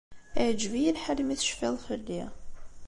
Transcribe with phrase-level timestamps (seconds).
[0.43, 2.23] Iεǧeb-iyi lḥal mi tecfiḍ fell-i.